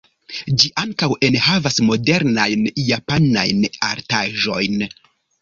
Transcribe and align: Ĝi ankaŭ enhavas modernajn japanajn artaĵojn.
Ĝi 0.61 0.69
ankaŭ 0.83 1.09
enhavas 1.27 1.77
modernajn 1.89 2.65
japanajn 2.87 3.63
artaĵojn. 3.91 4.85